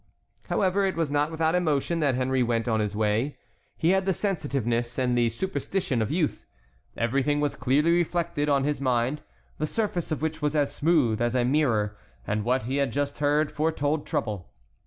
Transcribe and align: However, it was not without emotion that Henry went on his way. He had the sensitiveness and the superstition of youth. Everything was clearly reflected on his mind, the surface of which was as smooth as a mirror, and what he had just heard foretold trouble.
However, 0.47 0.83
it 0.83 0.95
was 0.95 1.11
not 1.11 1.29
without 1.29 1.53
emotion 1.53 1.99
that 1.99 2.15
Henry 2.15 2.41
went 2.41 2.67
on 2.67 2.79
his 2.79 2.95
way. 2.95 3.37
He 3.77 3.91
had 3.91 4.07
the 4.07 4.15
sensitiveness 4.15 4.97
and 4.97 5.15
the 5.15 5.29
superstition 5.29 6.01
of 6.01 6.09
youth. 6.09 6.47
Everything 6.97 7.39
was 7.39 7.55
clearly 7.55 7.91
reflected 7.91 8.49
on 8.49 8.63
his 8.63 8.81
mind, 8.81 9.21
the 9.59 9.67
surface 9.67 10.11
of 10.11 10.23
which 10.23 10.41
was 10.41 10.55
as 10.55 10.73
smooth 10.73 11.21
as 11.21 11.35
a 11.35 11.45
mirror, 11.45 11.95
and 12.25 12.43
what 12.43 12.63
he 12.63 12.77
had 12.77 12.91
just 12.91 13.19
heard 13.19 13.51
foretold 13.51 14.07
trouble. 14.07 14.49